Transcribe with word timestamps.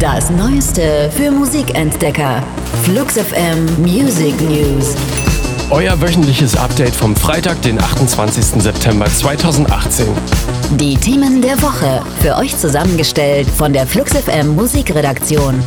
Das 0.00 0.30
Neueste 0.30 1.10
für 1.14 1.30
Musikentdecker. 1.30 2.42
Flux 2.84 3.18
FM 3.18 3.66
Music 3.82 4.32
News. 4.40 4.96
Euer 5.68 6.00
wöchentliches 6.00 6.56
Update 6.56 6.96
vom 6.96 7.14
Freitag, 7.14 7.60
den 7.60 7.78
28. 7.78 8.62
September 8.62 9.04
2018. 9.04 10.06
Die 10.78 10.96
Themen 10.96 11.42
der 11.42 11.60
Woche. 11.60 12.00
Für 12.22 12.36
euch 12.36 12.56
zusammengestellt 12.56 13.46
von 13.46 13.74
der 13.74 13.86
Flux 13.86 14.12
FM 14.16 14.56
Musikredaktion. 14.56 15.62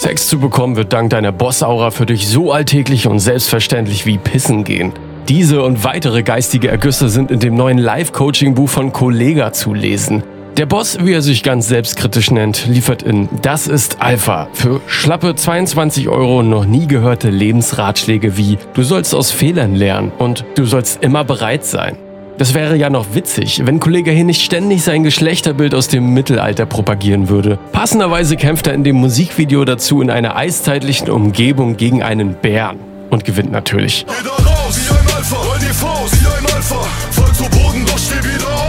Sex 0.00 0.26
zu 0.26 0.38
bekommen 0.38 0.76
wird 0.76 0.92
dank 0.92 1.08
deiner 1.08 1.32
Bossaura 1.32 1.92
für 1.92 2.04
dich 2.04 2.28
so 2.28 2.52
alltäglich 2.52 3.06
und 3.06 3.20
selbstverständlich 3.20 4.04
wie 4.04 4.18
Pissen 4.18 4.64
gehen. 4.64 4.92
Diese 5.28 5.62
und 5.62 5.82
weitere 5.82 6.22
geistige 6.22 6.68
Ergüsse 6.68 7.08
sind 7.08 7.30
in 7.30 7.40
dem 7.40 7.54
neuen 7.54 7.78
Live-Coaching-Buch 7.78 8.68
von 8.68 8.92
Kollega 8.92 9.54
zu 9.54 9.72
lesen. 9.72 10.22
Der 10.56 10.66
Boss, 10.66 10.98
wie 11.02 11.12
er 11.12 11.20
sich 11.20 11.42
ganz 11.42 11.66
selbstkritisch 11.66 12.30
nennt, 12.30 12.66
liefert 12.68 13.02
in 13.02 13.28
Das 13.42 13.66
ist 13.66 13.96
Alpha 14.00 14.46
für 14.52 14.80
schlappe 14.86 15.34
22 15.34 16.08
Euro 16.08 16.44
noch 16.44 16.64
nie 16.64 16.86
gehörte 16.86 17.28
Lebensratschläge 17.28 18.36
wie 18.36 18.56
Du 18.72 18.84
sollst 18.84 19.16
aus 19.16 19.32
Fehlern 19.32 19.74
lernen 19.74 20.12
und 20.16 20.44
du 20.54 20.64
sollst 20.64 21.02
immer 21.02 21.24
bereit 21.24 21.64
sein. 21.64 21.96
Das 22.38 22.54
wäre 22.54 22.76
ja 22.76 22.88
noch 22.88 23.14
witzig, 23.14 23.62
wenn 23.64 23.80
Kollege 23.80 24.12
hier 24.12 24.22
nicht 24.22 24.42
ständig 24.42 24.84
sein 24.84 25.02
Geschlechterbild 25.02 25.74
aus 25.74 25.88
dem 25.88 26.14
Mittelalter 26.14 26.66
propagieren 26.66 27.28
würde. 27.28 27.58
Passenderweise 27.72 28.36
kämpft 28.36 28.68
er 28.68 28.74
in 28.74 28.84
dem 28.84 28.96
Musikvideo 28.96 29.64
dazu 29.64 30.00
in 30.02 30.10
einer 30.10 30.36
eiszeitlichen 30.36 31.10
Umgebung 31.10 31.76
gegen 31.76 32.04
einen 32.04 32.34
Bären 32.34 32.78
und 33.10 33.24
gewinnt 33.24 33.50
natürlich. 33.50 34.06
Geh 34.06 34.28
raus, 34.28 34.78
wie 34.78 34.90
ein 34.90 35.16
Alpha, 35.16 35.36
die 35.60 35.74
Faust, 35.74 36.14
wie 36.22 36.26
ein 36.28 36.54
Alpha, 36.54 36.80
fall 37.10 37.32
zu 37.32 37.42
Boden, 37.50 37.84
doch 37.86 37.98
steh 37.98 38.22
wieder 38.22 38.54
auf. 38.54 38.63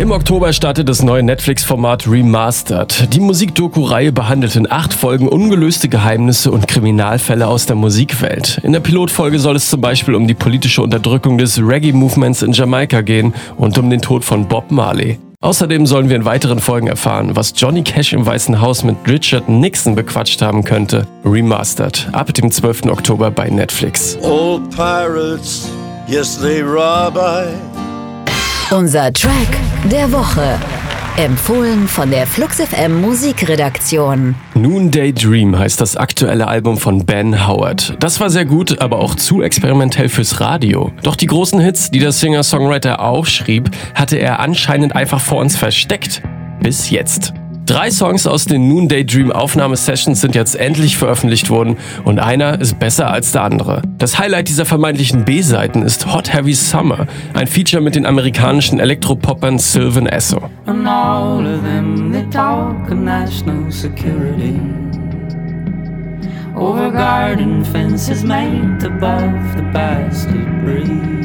Im 0.00 0.12
Oktober 0.12 0.54
startet 0.54 0.88
das 0.88 1.02
neue 1.02 1.22
Netflix-Format 1.22 2.08
Remastered. 2.08 3.12
Die 3.12 3.20
Musikdoku-Reihe 3.20 4.12
behandelt 4.12 4.56
in 4.56 4.66
acht 4.72 4.94
Folgen 4.94 5.28
ungelöste 5.28 5.90
Geheimnisse 5.90 6.50
und 6.50 6.66
Kriminalfälle 6.66 7.46
aus 7.46 7.66
der 7.66 7.76
Musikwelt. 7.76 8.62
In 8.62 8.72
der 8.72 8.80
Pilotfolge 8.80 9.38
soll 9.38 9.56
es 9.56 9.68
zum 9.68 9.82
Beispiel 9.82 10.14
um 10.14 10.26
die 10.26 10.32
politische 10.32 10.80
Unterdrückung 10.80 11.36
des 11.36 11.58
Reggae-Movements 11.58 12.40
in 12.40 12.52
Jamaika 12.52 13.02
gehen 13.02 13.34
und 13.58 13.76
um 13.76 13.90
den 13.90 14.00
Tod 14.00 14.24
von 14.24 14.48
Bob 14.48 14.70
Marley. 14.70 15.18
Außerdem 15.42 15.84
sollen 15.84 16.08
wir 16.08 16.16
in 16.16 16.24
weiteren 16.24 16.60
Folgen 16.60 16.86
erfahren, 16.86 17.36
was 17.36 17.52
Johnny 17.54 17.82
Cash 17.82 18.14
im 18.14 18.24
Weißen 18.24 18.58
Haus 18.58 18.82
mit 18.82 18.96
Richard 19.06 19.50
Nixon 19.50 19.96
bequatscht 19.96 20.40
haben 20.40 20.64
könnte. 20.64 21.06
Remastered, 21.26 22.08
ab 22.12 22.32
dem 22.32 22.50
12. 22.50 22.86
Oktober 22.86 23.30
bei 23.30 23.50
Netflix. 23.50 24.16
Old 24.22 24.70
pirates, 24.70 25.68
yes, 26.08 26.40
they 26.40 26.62
rob 26.62 27.16
I. 27.16 27.48
Unser 28.74 29.12
Track 29.12 29.69
der 29.88 30.12
Woche. 30.12 30.58
Empfohlen 31.16 31.88
von 31.88 32.10
der 32.10 32.26
Flux 32.26 32.60
FM 32.60 33.00
Musikredaktion. 33.00 34.34
Noonday 34.54 35.12
Dream 35.12 35.58
heißt 35.58 35.80
das 35.80 35.96
aktuelle 35.96 36.48
Album 36.48 36.76
von 36.76 37.04
Ben 37.04 37.46
Howard. 37.46 37.96
Das 38.00 38.20
war 38.20 38.30
sehr 38.30 38.44
gut, 38.44 38.80
aber 38.80 38.98
auch 38.98 39.14
zu 39.14 39.42
experimentell 39.42 40.08
fürs 40.08 40.40
Radio. 40.40 40.92
Doch 41.02 41.16
die 41.16 41.26
großen 41.26 41.60
Hits, 41.60 41.90
die 41.90 41.98
der 41.98 42.12
Singer-Songwriter 42.12 43.00
aufschrieb, 43.00 43.70
hatte 43.94 44.16
er 44.16 44.40
anscheinend 44.40 44.94
einfach 44.94 45.20
vor 45.20 45.38
uns 45.38 45.56
versteckt. 45.56 46.22
Bis 46.60 46.90
jetzt. 46.90 47.32
Drei 47.70 47.92
Songs 47.92 48.26
aus 48.26 48.46
den 48.46 48.66
Noonday 48.66 49.04
Dream 49.04 49.30
Aufnahmesessions 49.30 50.20
sind 50.20 50.34
jetzt 50.34 50.56
endlich 50.56 50.98
veröffentlicht 50.98 51.50
worden 51.50 51.76
und 52.02 52.18
einer 52.18 52.60
ist 52.60 52.80
besser 52.80 53.08
als 53.08 53.30
der 53.30 53.44
andere. 53.44 53.82
Das 53.96 54.18
Highlight 54.18 54.48
dieser 54.48 54.64
vermeintlichen 54.64 55.24
B-Seiten 55.24 55.82
ist 55.82 56.12
Hot 56.12 56.34
Heavy 56.34 56.52
Summer, 56.52 57.06
ein 57.32 57.46
Feature 57.46 57.80
mit 57.80 57.94
den 57.94 58.06
amerikanischen 58.06 58.80
Elektropoppern 58.80 59.60
Sylvan 59.60 60.06
Esso. 60.08 60.50
Over 66.56 66.90
garden 66.90 67.64
fences 67.64 68.24
made 68.24 68.84
above 68.84 69.32
the 69.56 69.62
bastard 69.72 70.64
breeze. 70.64 71.20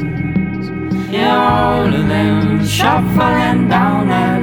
Yeah, 1.10 1.34
all 1.34 1.92
of 1.92 2.08
them 2.08 2.64
shuffling 2.64 3.68
down 3.68 4.08
that 4.08 4.42